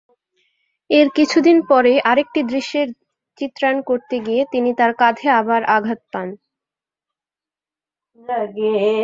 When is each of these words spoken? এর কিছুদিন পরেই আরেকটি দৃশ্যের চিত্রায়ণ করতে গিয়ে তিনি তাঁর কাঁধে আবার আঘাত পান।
এর 0.89 1.07
কিছুদিন 1.17 1.57
পরেই 1.69 1.99
আরেকটি 2.11 2.39
দৃশ্যের 2.51 2.87
চিত্রায়ণ 3.37 3.79
করতে 3.89 4.15
গিয়ে 4.25 4.41
তিনি 4.53 4.69
তাঁর 4.79 4.91
কাঁধে 5.01 5.27
আবার 5.39 5.61
আঘাত 5.75 5.99
পান। 6.13 6.27